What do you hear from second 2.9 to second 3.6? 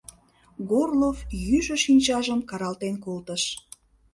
колтыш.